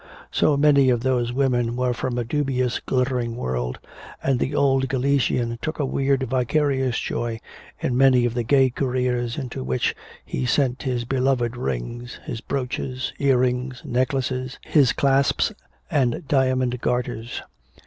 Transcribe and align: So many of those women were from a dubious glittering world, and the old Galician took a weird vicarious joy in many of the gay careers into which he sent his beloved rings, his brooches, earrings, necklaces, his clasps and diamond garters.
So 0.31 0.57
many 0.57 0.89
of 0.89 1.01
those 1.01 1.31
women 1.31 1.75
were 1.75 1.93
from 1.93 2.17
a 2.17 2.23
dubious 2.23 2.79
glittering 2.79 3.35
world, 3.35 3.77
and 4.23 4.39
the 4.39 4.55
old 4.55 4.87
Galician 4.87 5.59
took 5.61 5.77
a 5.77 5.85
weird 5.85 6.23
vicarious 6.23 6.97
joy 6.97 7.39
in 7.79 7.95
many 7.95 8.25
of 8.25 8.33
the 8.33 8.41
gay 8.41 8.71
careers 8.71 9.37
into 9.37 9.63
which 9.63 9.93
he 10.25 10.43
sent 10.47 10.81
his 10.81 11.05
beloved 11.05 11.55
rings, 11.55 12.19
his 12.25 12.41
brooches, 12.41 13.13
earrings, 13.19 13.83
necklaces, 13.85 14.57
his 14.63 14.91
clasps 14.91 15.53
and 15.91 16.27
diamond 16.27 16.81
garters. 16.81 17.43